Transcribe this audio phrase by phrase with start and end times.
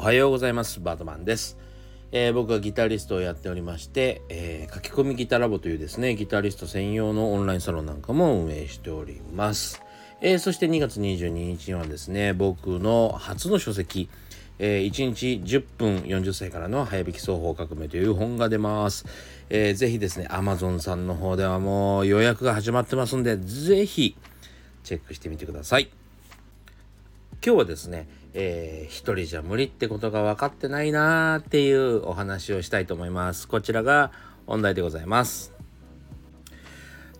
[0.00, 1.58] はようございますバートマンです、
[2.10, 9.82] えー、僕はギタリストをやっておりまして、えー、書き込みギタラボというですねギタリスト専用のオンラインサロンなんかも運営しております、
[10.22, 14.08] えー、そして2月22日にはですね僕の初の書籍
[14.62, 19.06] えー、1日10分40歳からの早引き双方革命という本が出ます。
[19.48, 24.18] えー、ぜひですね、Amazon さんの方ではもう予約が始まってますんで、ぜひ
[24.84, 25.88] チェックしてみてください。
[27.42, 33.48] 今日はですね、えー、一人じゃ無理ってことが分かってないなーっていうお話をしたいと思います。
[33.48, 34.12] こちらが
[34.46, 35.60] 本題でございます。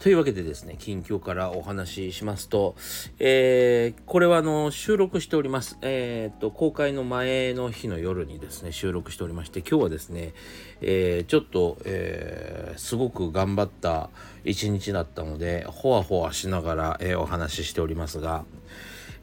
[0.00, 2.74] というわけでですね、近況からお話ししますと、
[3.18, 5.76] えー、これはあの収録しております。
[5.82, 10.32] えっ、と、公開の前の日の夜にですね、収録しておりまして、今日はですね、
[10.80, 14.08] えー、ちょっと、え、すごく頑張った
[14.42, 18.46] 一日だったので、ほわほわしながら、えお話ししておりますが、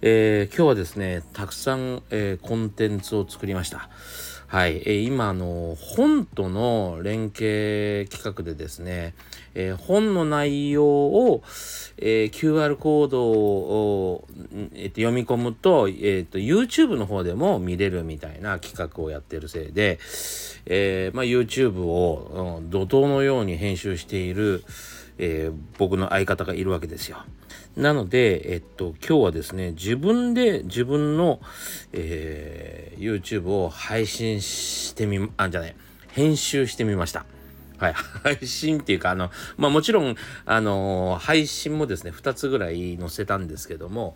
[0.02, 3.90] えー、今日はですねたくさん、えー、コンテンツを作りました
[4.45, 9.16] はい、えー、今あの本との連携企画でですね、
[9.56, 11.42] えー、本の内容を、
[11.98, 14.28] えー、QR コードを、
[14.73, 20.00] えー、読み込むと,、えーと、YouTube の方でも見れるみたいな企画をやってるせいで、
[20.67, 24.64] えーまあ、YouTube を、うん、怒涛のように編集している、
[25.17, 27.17] えー、僕の相方がいるわけですよ。
[27.75, 31.39] なので、えっと、今日はですね、自分で自分の、
[31.94, 35.75] えー、YouTube を配信してみ、あ、じゃない、
[36.09, 37.25] 編集してみました。
[37.78, 37.94] はい。
[38.23, 44.16] 配信っていうか、あの、まあもちろん、あのー、配信もですね、2つぐらい載せたんですけども、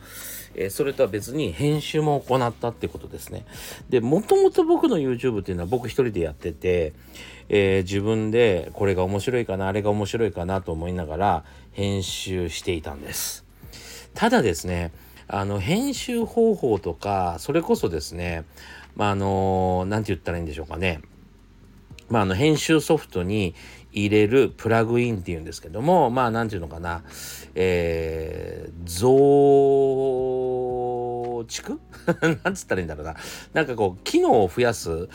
[0.56, 3.46] えー、それとは別に編集も行ったってことですね。
[3.90, 6.94] で、もともと僕の YouTube っていうのは僕一人でやってて、
[7.50, 13.46] えー、自分でこれが面白いかな、あれが面白いかなと思いながら編集していたんです。
[14.14, 14.92] ただですね、
[15.28, 18.44] あの、編集方法とか、それこそですね、
[18.96, 21.02] まあ、あの、なんて言ったらいいんでしょうかね。
[22.12, 23.56] まあ、あの編集ソフトに
[23.94, 27.04] 入れるプラグインっていうんですけどもまあ何て言うのかな。
[27.56, 31.80] えー、増築？
[32.44, 33.16] なんつったらいいんだろうな。
[33.54, 35.08] なんかこう機能を増やす、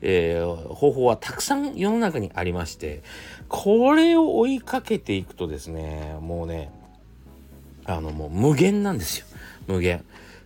[0.00, 3.02] えー、方法はたくさん世の中にありまして
[3.48, 6.70] これを追いかけていくとですねもうね
[7.84, 9.26] あのもう無限なんですよ。
[9.66, 10.04] 無限。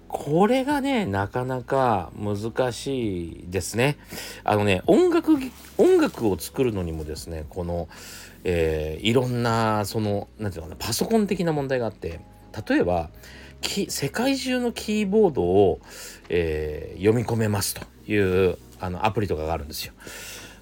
[0.09, 3.99] これがね、なかなか難しいですね。
[4.45, 5.37] あのね、音楽、
[5.77, 7.89] 音楽を作るのにもですね、この、
[8.45, 12.21] えー、いろんな、その、なんていうのかな、パソコン的な問題があって、
[12.69, 13.11] 例えば、
[13.63, 15.81] 世界中のキーボードを、
[16.29, 18.17] えー、読み込めますとい
[18.51, 19.93] うあのアプリとかがあるんですよ。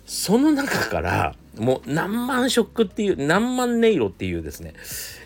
[0.07, 4.75] その中からもう何万色っていう何万音色っていうですね、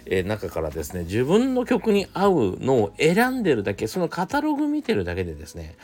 [0.07, 5.77] え、中からですね自分の曲に合うのを選んでるだけそのカタログ見てるだけでですね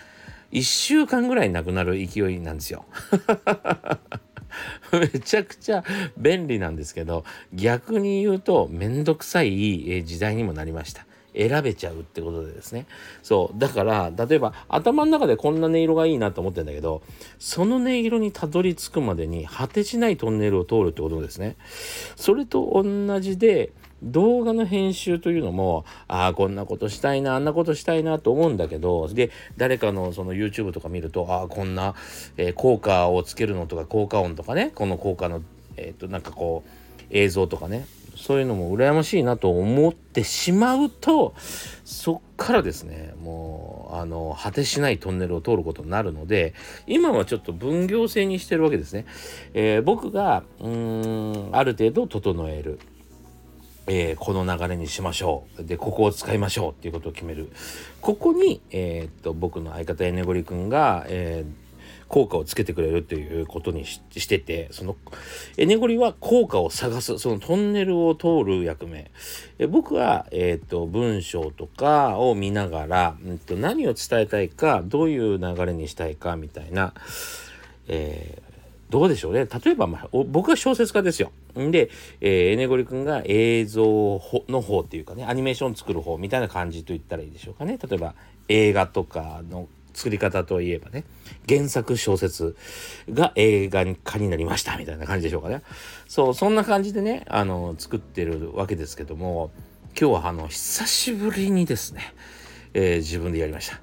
[0.52, 2.84] 1週間ぐらいなくなる勢いなんですよ。
[4.92, 5.84] めちゃくちゃ
[6.16, 11.06] 便利なんですけど逆に言うとめんどくさい時代にもなりました。
[11.36, 12.86] 選べちゃうってことでですね
[13.22, 17.02] そうだから例えば頭の中でこんな音色がいいなと思ってんだけど
[17.38, 21.56] その音色にたどり着くまでに果てしないトンネルを通るってことですね
[22.16, 31.94] それと同じで動画の編集というのもああこんなことしたいなあんなことしたいなと思うんだけどで誰かのその YouTube とか見るとああこんな、
[32.36, 35.42] えー、効果をつけるのとか効果音とかねこの効果の
[35.76, 37.86] えっ、ー、となんかこう映像とかね
[38.16, 41.34] そういうのも羨ましいなと思ってしまうと
[41.84, 46.54] そっからですねもうあの果てしないトンネルを通ることになるので
[46.86, 49.04] 今はちょっと分業制にしてるわけですね。
[49.52, 52.80] えー、僕がうんある程度整える。
[53.86, 55.64] えー、この流れにしましょう。
[55.64, 57.50] で、ここを使いましょうっていうことを決める。
[58.00, 61.66] ここに、えー、っと、僕の相方エネゴリ君が、えー、
[62.08, 64.96] 効果をつけてくれるということにしててその
[65.56, 69.10] エネゴリは効果を探すそのトンネルを通る役目
[69.58, 76.94] え僕は、えーと、文章とかを見ながら、うんと、何を伝えたいかどういう流れにしたいかみたいな、
[77.88, 78.45] えー
[78.90, 81.32] どうでしょうね例えば、まあ、僕は小説家ですよ。
[81.58, 81.90] んで、
[82.20, 83.84] えー、エネゴリ君が映像
[84.48, 87.78] の方っていうかねアニメーション作る方みたいな感じと言ったらいいでしょうかね。
[87.82, 88.14] 例えば
[88.48, 91.04] 映画とかの作り方といえばね
[91.48, 92.54] 原作小説
[93.10, 95.62] が映画化になりましたみたいな感じでしょうかね
[96.06, 99.50] そうそんな感じでねあの作ってるわけですけども
[99.98, 102.14] 今日はあの久しぶりにですね、
[102.74, 103.80] えー、自分でやりました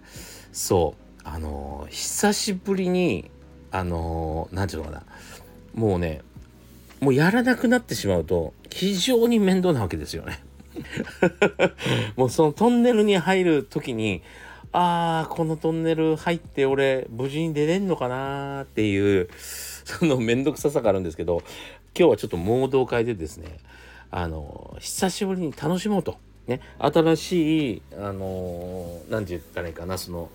[0.52, 3.32] そうあの久しぶりに
[3.74, 5.04] あの何て言うのかな
[5.74, 6.22] もうね
[7.02, 10.40] もうやらなくなってしまうと非常に面倒なわけですよね
[12.16, 14.22] もうそのトンネルに入る時に
[14.72, 21.42] あーこのトンネル入って俺無事に出れんのかなっていうその面倒くささがあるんですけど
[21.98, 23.58] 今日はちょっとモードを変えてですね
[24.12, 26.18] あの久しぶりに楽しもうと。
[26.46, 30.30] ね、新しいあの何て言ったらいいかなその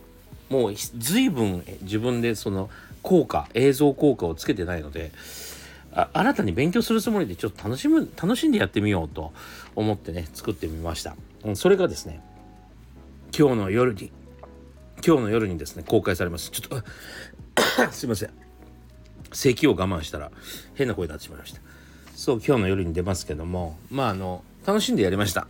[0.51, 2.71] もう随分自分でその
[3.03, 5.13] 効果映像効果をつけてないので
[6.13, 9.33] 新たに勉強するつもりでちょっと楽しむ楽しんでやってみようと
[9.75, 11.17] 思ってね作ってみました。
[11.45, 12.21] うんそれがですね
[13.37, 14.13] 今日の夜に
[15.07, 16.51] 今日の夜にですね公開されます。
[16.51, 18.31] ちょっと すいません。
[19.33, 20.31] 咳を我慢したら
[20.75, 21.61] 変な声になってしまいました。
[22.15, 25.47] そう今日の夜に出ますけどもまああの楽しんでやりました。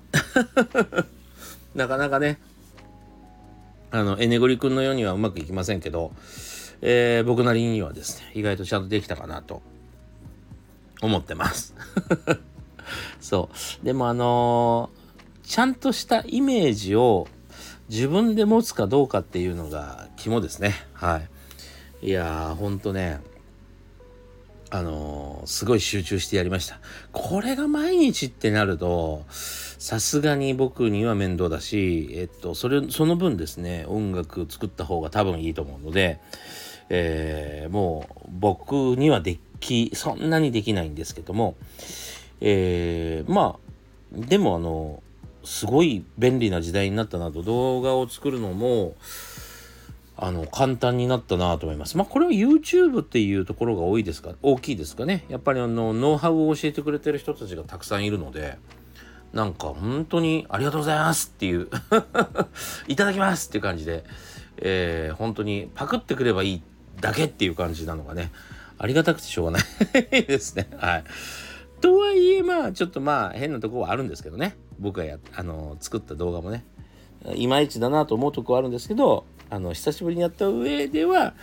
[1.75, 2.39] なかなかね
[3.90, 6.12] あのエネゴリ君のようにはうまくいきませんけど、
[6.82, 9.62] えー、僕なりにはですね意外とちゃんとできたかなと
[11.00, 11.75] 思ってます。
[13.20, 13.50] そ
[13.82, 13.85] う。
[13.85, 17.29] でもあのー、ちゃんとしたイメージを
[17.88, 20.75] 自分で持つかどうかっていうのが肝ですね。
[20.93, 21.23] は
[22.02, 22.08] い。
[22.08, 23.20] いやーほんとね
[24.70, 26.79] あのー、すごい集中してやりました。
[27.12, 36.20] これが毎日ってなるとさすがに僕には面倒だしえっとそれその分ですね音楽作った方が多分いいと思うので
[36.91, 41.56] えー、もう僕にはできそんなにできないんですけども
[42.41, 43.69] えー、まあ
[44.12, 45.03] でもあの
[45.44, 48.97] すごい便利な時代になったなと動画を作るのも
[50.20, 51.97] あの簡単になったなと思います。
[51.97, 55.25] まあこれは YouTube っていうところが多いですか大きいですかね。
[55.29, 58.59] やっぱりあのノウハウを教えてくれてる人たちがたくさんいるので
[59.32, 61.69] なんか本当にありがとうございますっていう
[62.88, 64.03] いただきますっていう感じで、
[64.56, 66.62] えー、本当にパクってくればいい
[67.00, 68.32] だけっていう感じなのがね
[68.76, 70.69] ありがたくてしょうがないですね。
[70.79, 71.05] はい。
[71.81, 76.65] とはいえまあちょっとまあ変なとこはあるんですけどね僕がやあの作った動画もね
[77.37, 81.35] いまいちだなと思うとこはあるんですけどあの久しぶりにやった上では、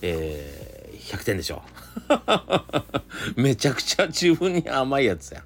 [0.00, 1.62] えー、100点でしょ
[3.36, 5.42] う めちゃくちゃ自分に甘いやつや。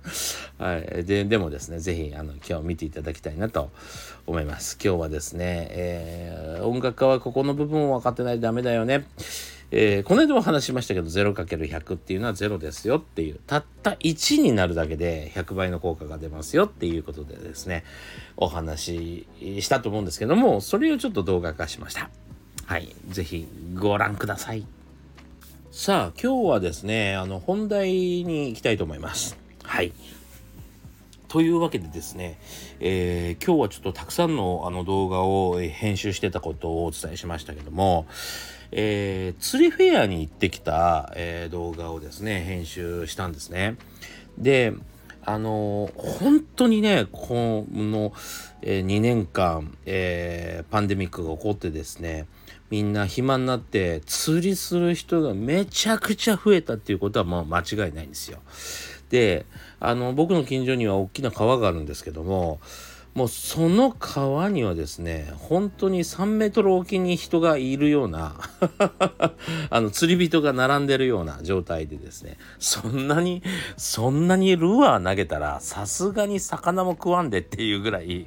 [0.59, 3.71] はい、ででもですね是非あの今日見ていただきたいなと
[4.27, 4.79] 思います。
[4.83, 9.07] 今日はですね、えー、音楽家はここの部分を分かってないとダメだよね。
[9.73, 17.85] えー、この間も話しましたけど 0×100 っていうのは0ですよっていうたった1になるだけで100倍の効果が出ますよっていうことでですね
[18.37, 22.11] お話ししたと思うんですけどもそれをちょっと動画化しました。
[22.65, 24.67] はい是非ご覧ください。
[25.73, 29.37] さあ今日はですねあの本題に行きたいと思います。
[29.62, 29.93] はい。
[31.29, 32.39] というわけでですね、
[32.81, 38.07] えー、今日はちょっとたくさんのあの動画を編集してたことをお伝えしましたけども、
[38.73, 43.77] えー、釣りフェアに行ってきた、えー、動画をですね編集したんですね。
[44.39, 44.75] で
[45.29, 48.13] あの本当にねこの、
[48.63, 52.27] えー、2年間、えー、パンデミックが起こってですね
[52.71, 58.39] みんな暇になって釣りする人がめちゃくちゃ増えたっていうことはもう間違いないんですよ。
[59.11, 59.47] で
[59.79, 62.61] あの僕の近所には大きな川があるんですけども
[63.17, 68.35] もうその川にはですね本当に3メートル沖に人がいるような
[69.71, 73.43] あの釣り人が並んでるような状態でですねそんなに
[73.79, 78.27] そんなにルアー投げたらさすがに魚も食わんでっていうぐらい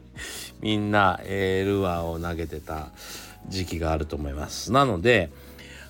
[0.60, 2.88] みんな、えー、ルアーを投げてた
[3.48, 4.72] 時期があると思います。
[4.72, 5.30] なので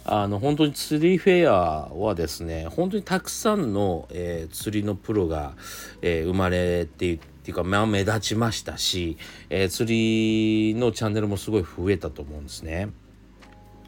[0.04, 5.54] あの本当に釣りフェアはですね本当にたくさんの、えー、釣りのプロが、
[6.02, 9.18] えー、生まれてていうか、まあ、目立ちましたし、
[9.50, 12.90] えー、釣りのチャンネルもすごい増えたと思うんですね。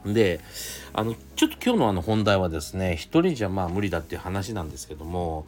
[0.03, 0.39] で
[0.93, 5.45] あのちょっと今日のあの本題はですね一人じゃまあ無理だっていう話なんですけども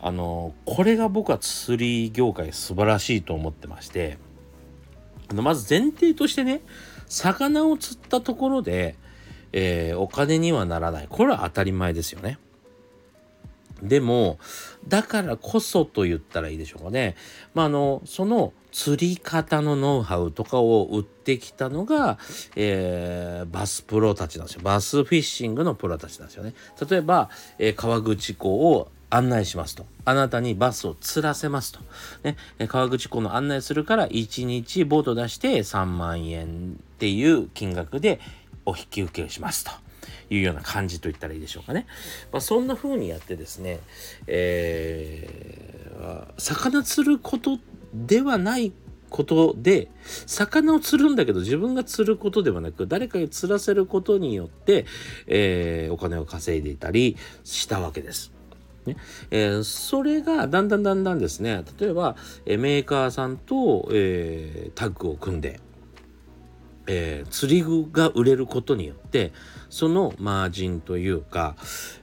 [0.00, 4.18] あのこれが僕は釣り業界素晴らしいと思ってまして
[5.30, 6.62] あのまず前提としてね
[7.06, 8.96] 魚を釣ったところで、
[9.52, 12.40] えー、お金にはならないこれは当たり前ですよね。
[13.82, 14.38] でも、
[14.88, 17.16] だからこそと言ったらいいでしょうかね。
[17.54, 22.18] まあ、あの、その釣り方のノウハウとかを売ってきたのが、
[22.56, 24.62] えー、バスプロたちなんですよ。
[24.62, 26.54] バスフィッシングのプロたちなんですよね。
[26.88, 29.84] 例えば、えー、川口湖を案内しますと。
[30.06, 31.80] あなたにバスを釣らせますと。
[32.24, 32.36] ね、
[32.66, 38.20] 川口湖の案内するから1日ボート出して3万円っていう金額で
[38.64, 39.81] お引き受けをしますと。
[40.32, 41.86] いうような感じと言ったらいいでしょうかね。
[42.32, 43.80] まあ、そんな風にやってですね、
[44.26, 47.58] えー、魚釣ること
[47.92, 48.72] ではない
[49.10, 49.88] ことで
[50.26, 54.86] 魚を釣るんだけど自分が釣ることではなく誰かに釣らせることによって、
[55.26, 58.32] えー、お金を稼いでいたりしたわけです。
[58.86, 58.96] ね
[59.30, 65.60] えー、それがだんだんだんだんですね例えば、えメーカーさんと、えー、タッグを組んで
[66.86, 69.32] えー、釣り具が売れることによって
[69.70, 71.56] そのマージンというか、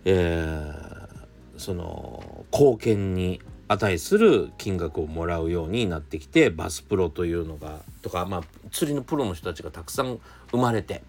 [0.06, 10.20] えー、その貢献に値する金額をもらうようになってきてバスプロというのがとか、まあ、釣りのプロの人たちがたくさん
[10.52, 11.04] 生まれて、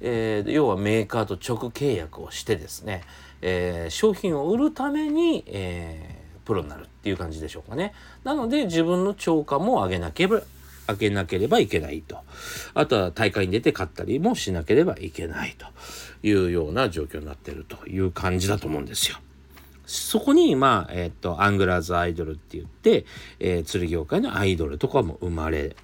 [0.00, 3.02] えー、要はメーカーと直契約をしてですね、
[3.42, 7.92] えー、商品を売るために、えー、プロになるっていう感じでしょうかね。
[8.24, 10.42] なので自分の超過も上げなければ
[10.88, 12.18] 開けなければいけないと。
[12.74, 15.66] あとは大会に出て勝ったりもしなければいけないと
[16.26, 19.18] いうような状況になってるという感じだと思うんですよ。
[19.86, 23.06] そこに、まあ、えっ、と、アングラーズアイドルって言って、
[23.40, 25.76] えー、釣り業界のアイドルとかも生まれ、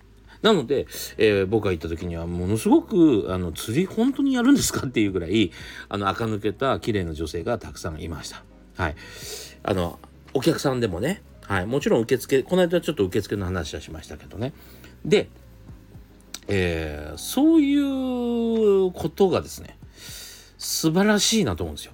[0.42, 5.52] なので、えー、僕が行った時にはものすごくあの釣り本当にやるんですかっていうぐらい
[5.88, 8.44] あの垢抜けた綺麗な女性がたくさんいました。
[8.76, 8.96] はい。
[9.62, 9.98] あの
[10.34, 14.52] お客さんでもね、はい、もちろん受付この間ちょっと受付の話はしましたけどね。
[15.04, 15.28] で、
[16.48, 19.76] えー、そういうことがですね
[20.58, 21.92] 素晴らしいなと思うんですよ。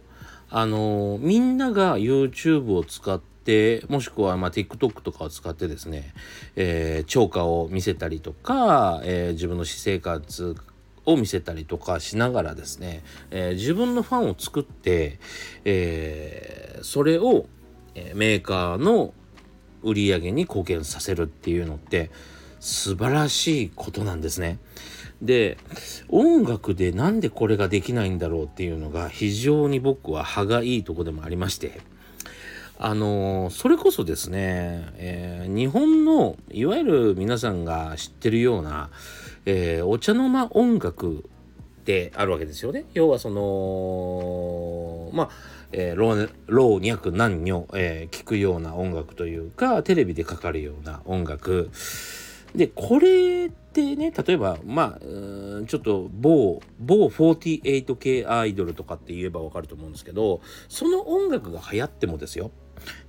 [0.52, 6.12] あのみんなが YouTube を使ってもしくはまあ TikTok とかを使ってですね、
[6.56, 10.56] えー、超過を見せたりとか、えー、自分の私生活
[11.06, 15.18] を見せたりとかしながらですね、えー、自分のファンを作って、
[15.64, 17.46] えー、それを、
[18.14, 19.12] メーカーの
[19.82, 22.10] 売り上げに貢献させるっていうのって
[22.60, 24.58] 素晴らしいことなんですね。
[25.22, 25.58] で
[26.08, 31.80] 音楽でなんでこれができないんだろうっていうのが非常に僕は歯がいいとこでもありまして
[32.78, 38.88] あのそれこそですね、えー、日本のいわゆる皆さんが知ってるような、
[39.44, 41.18] えー、お茶の間音楽
[41.80, 42.86] ってあるわけですよね。
[42.94, 45.30] 要はそのまあ
[45.72, 51.70] えー、老若男女、えー、聞くような音楽というかテレビでかかるような音楽
[52.54, 55.00] でこれってね例えばまあ
[55.66, 62.50] ちょっと某某48系アイドルとかって言えばわかると思うんですけどその音楽が流行ってもですよ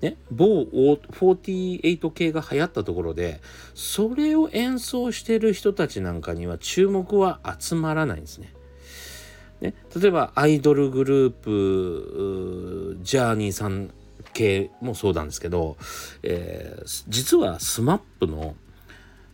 [0.02, 3.40] ね、某48系が流行ったところで
[3.74, 8.54] それを演奏してる人たちなんかには注目は集まらないんですね。
[9.62, 13.92] ね例えばアイドルグループジャーニーさん
[14.34, 15.78] 系もそうなんですけど、
[16.24, 18.56] えー、実は SMAP の「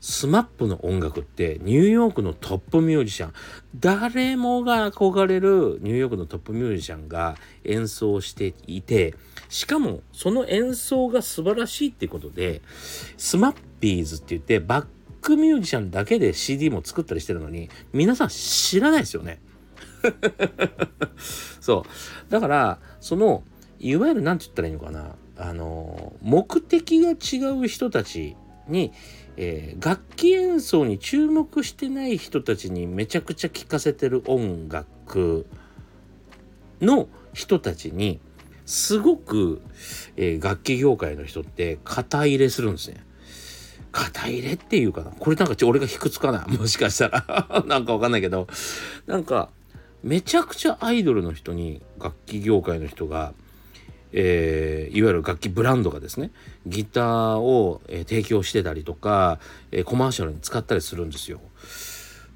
[0.10, 3.34] スマップの音楽ってニューヨークのトップミュージシャン。
[3.78, 7.36] 誰もが憧れるニューヨークのトップミュージシャンが
[7.66, 9.16] 演奏していて。
[9.50, 12.62] しかもその演奏が素晴らしいってことで
[13.18, 14.86] Smappies って言ってバッ
[15.22, 19.42] クミュージシャンだけで CD も作ったりしてるのに皆さん知らないですよね。
[21.60, 21.86] そ
[22.30, 22.32] う。
[22.32, 23.44] だからその
[23.78, 25.16] いわゆる何て言ったらいいのかな。
[25.36, 28.38] あの目的が違う人たち
[28.70, 28.92] に
[29.38, 35.46] えー、楽器演奏に注目してない人たちにめちゃくちゃ聴かせてる音楽
[36.82, 38.20] の人たちに
[38.66, 39.62] すごく、
[40.18, 43.06] えー、楽器業界の人って肩入れするんですね。
[43.92, 45.12] 肩入れっていうかな？
[45.12, 46.46] これなんか俺が卑屈かな？
[46.60, 47.64] もしかしたら。
[47.68, 48.48] なんかわかんないけど。
[49.06, 49.50] なんか
[50.04, 53.34] めちゃくちゃアイドルの人に楽器業界の人が
[54.14, 56.32] えー、いわゆる楽器ブランドがですね
[56.66, 59.40] ギターを、え、提供してたりとか、
[59.72, 61.42] え、コマーシャルに使ったりするんですよ。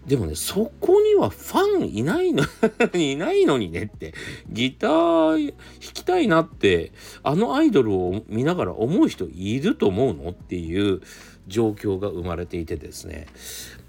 [0.06, 2.44] でもねそこにはファンいないの
[2.94, 4.14] いないのにねって
[4.50, 11.02] ギター弾きたいなってあのアイドルを見ながら思う人いると思うのっていう
[11.48, 13.28] 状況が生まれていてですね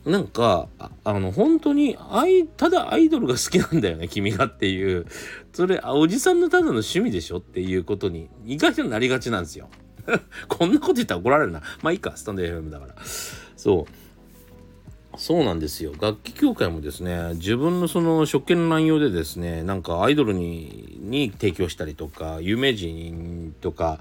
[0.05, 0.69] なんか
[1.05, 5.07] あの本当にアイただアイドルが好きなんだよね君がっていう。
[5.53, 7.39] それおじさんのただの趣味でしょ？
[7.39, 9.69] っていうことに意外となりがちなんですよ。
[10.49, 11.63] こんなこと言ったら怒られるな。
[11.83, 12.17] まあいいか。
[12.17, 12.95] スタンド FM だから。
[13.57, 15.19] そう。
[15.19, 15.93] そうなんですよ。
[16.01, 24.01] 楽器協会もですね自分のその職権の乱用でですねなんかアイドルにに提供したりとか有名人とか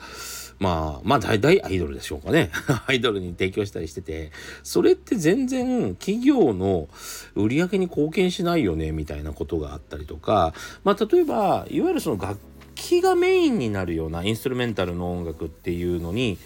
[0.62, 2.52] まあまあ大体アイドルでしょうかね。
[2.86, 4.32] アイドルに提供したりしてて。
[4.62, 6.88] それって全然企業の
[7.34, 10.54] 売り上げに貢献しないよねみたいなことがあったりとか。
[10.84, 12.38] まあ例えばいわゆるその楽
[12.76, 16.38] 器がメインになるようなインストゥルメンタルの音楽っていうのに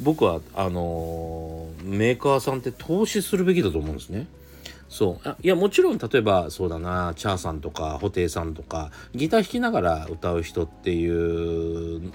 [0.00, 4.28] 僕はあのー、メーカーさんって投資するべきだと思うんですね。
[4.88, 5.36] そう。
[5.42, 12.12] いやもちろん例えばそうだなチャーさんとか布袋さんとかギター弾きながら歌う人っていう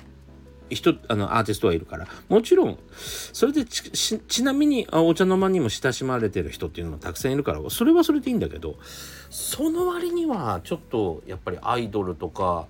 [0.74, 8.76] 人あのアーティストはいるからもちろんそれでちなみにお茶の間にも親しまれてる人っていうのもたくさんいるからそれはそれでいいんだけど
[9.30, 12.68] その割にはちょっとやっぱりアイドルとか、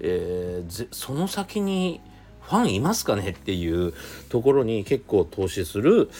[0.00, 2.00] えー、その先に
[2.44, 3.94] ファンいますかねっていう
[4.28, 6.10] ところに結構投資する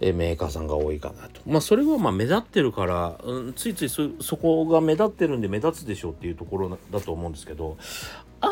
[0.00, 1.40] メーカーさんが多いかなと。
[1.46, 7.76] まあそれはまあ目立ってるから、うん、ついついそこが目立ってるんで目立つでしょうっていうところだと思うんですけど
[8.40, 8.50] あん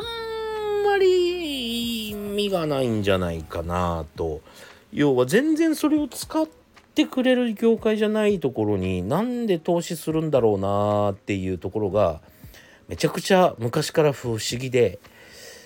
[0.85, 1.54] まり
[2.35, 4.41] 意味がないんじゃないかなと。
[4.93, 6.49] 要は全然それを使っ
[6.95, 12.21] てくれる業界じゃないところになんで投資するんだろうなっていうところが
[12.89, 14.99] めちゃくちゃ昔から不思議で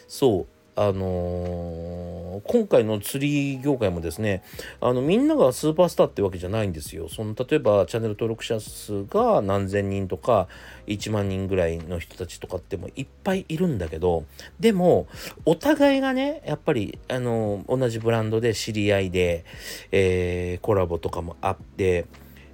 [0.06, 4.42] そうあのー、今回の釣り業界もですね
[4.80, 10.48] あのみんながスーパースターってわけじゃないんですよその例えばチャンネル登録者数が何千人とか
[10.86, 14.24] 1万人ぐらいの人たちとかってもいっぱいいるんだけど
[14.58, 15.06] でも
[15.44, 19.44] お互いがねやっぱりあの、同じブランドで知り合いで、
[19.92, 22.06] えー、コラボとかもあって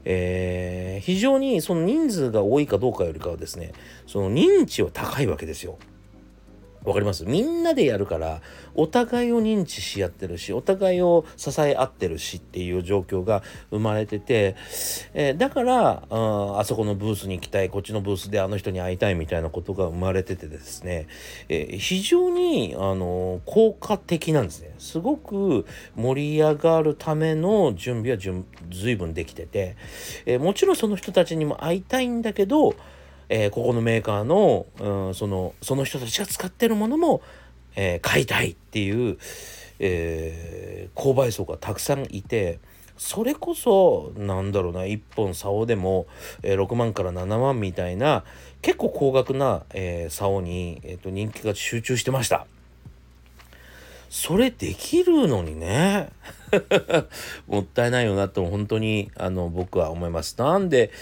[0.07, 3.73] えー、非常にその人数が多いかどうかよりかはですね
[4.07, 5.79] その認知は高いわけですよ。
[6.85, 7.25] わかります？
[7.25, 8.43] みんなでやるから
[8.75, 14.55] お互いを認知し合ってるしお互いを支え合ってるしっていう状況が生まれてて、
[15.15, 21.07] えー、だからああそこのブースに行きたいこっちのブースであの人に会いたいみたいなことが生まれててですね、
[21.49, 24.75] えー、非常に、あの効果的なんですね。
[24.79, 29.77] すごく盛り上がるための準備は随分できてて、
[30.27, 32.75] え、もちろんその人たちにも会いたいんだけど
[33.29, 37.23] えー、ここのメーカーの、うん、そのその人たちが使ってるものも、
[37.77, 39.19] えー、買いたいっていう、
[39.79, 42.59] えー、購買層がたくさんいて
[42.97, 46.07] それこそなんだろうな1本竿でも、
[46.43, 48.25] え、6万から7万みたいな
[48.63, 52.47] 結構高額な、え、竿に、えーと、人気が集中してました。
[54.09, 56.09] それできるのにね
[57.49, 60.37] もったいないよなと本当にあの僕は思います。
[60.39, 60.93] なんで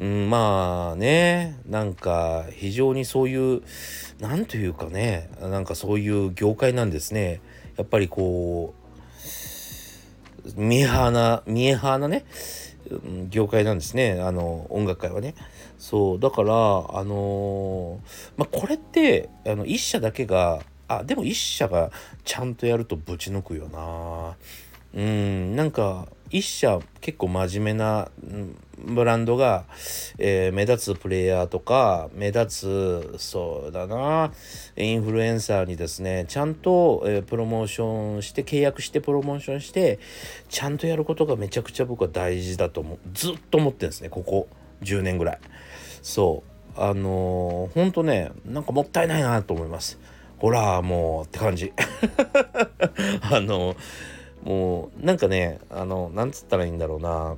[0.00, 1.58] うん、まあね。
[1.66, 3.62] なんか非常にそういう
[4.20, 5.28] 何というかね。
[5.40, 7.40] なんかそういう業界なんですね。
[7.76, 8.74] やっぱりこ
[10.56, 12.24] う見えはな見えはなね。
[13.28, 14.20] 業界なんですね。
[14.20, 15.34] あの音楽界はね。
[15.78, 18.00] そうだからあの
[18.36, 21.90] まあこれってあの一社だけがあでも一社が
[22.24, 24.36] ちゃんとやるとぶち抜くよな。
[24.94, 28.10] うんなんか一社結構真面目な
[28.78, 29.64] ブランドが、
[30.18, 34.32] えー、目立つプレイヤーとか目立つそうだな
[34.76, 39.98] インフルエンサーにですねちゃんと、えー、プロモーションして契約してプロモーションして
[40.48, 42.98] ちゃんとやることがめちゃくちゃ僕は大事だと思う。
[43.12, 44.48] ずっと思ってるんですねここ
[44.82, 45.38] 10年ぐらい。
[46.02, 46.80] そう。
[46.80, 49.98] あのー、ほんとねなんかもったいないなと思います。
[50.38, 51.72] ほらもうって感じ。
[53.22, 57.36] あのーもうなんかねあのなんつったらいいんだろうな。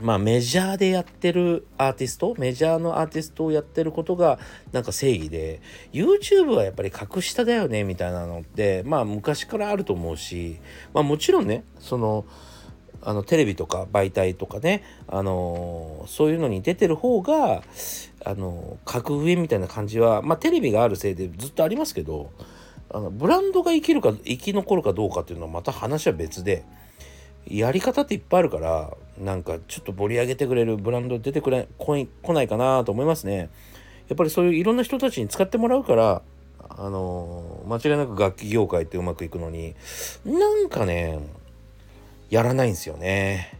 [0.00, 4.40] まあメジャーでやってるアーティストメジャーのアーティストをやってることが
[4.72, 5.60] なんか正義で
[5.92, 10.58] YouTube はやっぱり格下だよねみたいなのってまあ昔からあると思うし
[10.92, 12.24] まあもちろんねその
[13.04, 17.62] あのテレビとか媒体とかね、あのそういうのに出てる方が、
[18.24, 22.30] あの格上みたいな感じは、まあ、テレビがあるせいでずっとありますけど
[22.90, 26.64] あのブランドが生きるか生き残るかどうかっていうのはまた話は別で
[27.46, 33.50] やり方っていっぱいあるからなんかちょっと盛り上げてくれるブランド出てくれ来ないかなと思いますね。
[34.08, 36.22] やっぱりそういういろんな人たちに使ってもらうから
[36.60, 39.74] あの間違いなく楽器業界ってうまくいくのに
[40.24, 41.20] なんかね
[42.30, 43.58] やらないんですよね。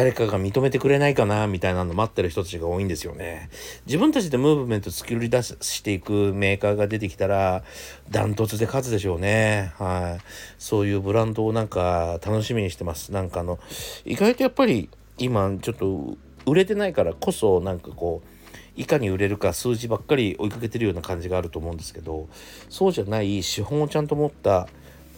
[0.00, 3.50] 誰かが認めてくれないかなみたいなの待ってる人たちが多いんですよね。
[3.84, 7.62] 自分たちでムーブメント作り出していくメーカーが出てきたら
[8.10, 9.74] ダントツで勝つでしょうね。
[9.76, 10.24] はい。
[10.58, 13.12] そういうブランドをなんか楽しみにしてます。
[13.12, 13.58] なんかあの
[14.06, 22.26] 意外とやっぱり今ちょっと売れてないからこそなんかこういかに売れるか数字ばっかり追いかけてるような感じがあると思うんですけど
[22.70, 24.66] そうじゃない資本をちゃんと持った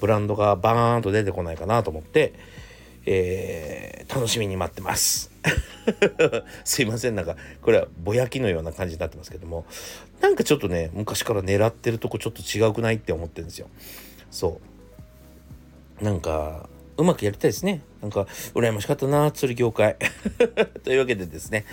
[0.01, 2.33] ブランドがバーンと出てこないかなと思って
[3.07, 5.31] えー、楽しみに待ってます。
[6.65, 9.67] すいませんなんかこれはぼやきのような感じになってますけども
[10.21, 13.69] なんかちょっとね昔から狙ってるとこちょっと違うくないって思ってるんですよ。
[14.31, 14.61] そ
[16.01, 17.83] うなんかうまくやりたいですね。
[18.01, 19.97] なんか羨ましかったな釣り業界。
[20.85, 21.65] というわけでですね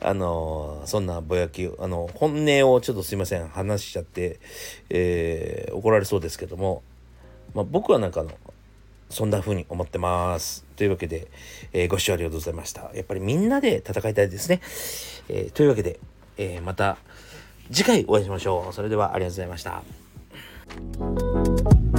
[0.00, 4.38] あのー、そんなぼやきあの本音をちょっとすいません話しちゃって、
[4.90, 6.82] えー、怒られそうですけども、
[7.54, 8.30] まあ、僕はなんかあの
[9.10, 10.64] そんな風に思ってます。
[10.76, 11.28] というわけで、
[11.72, 12.90] えー、ご視聴ありがとうございました。
[12.94, 14.60] やっぱりみんなで戦いたいですね。
[15.28, 15.98] えー、というわけで、
[16.36, 16.98] えー、また
[17.70, 18.72] 次回お会いしましょう。
[18.72, 19.62] それではありがとうございまし
[21.92, 21.97] た。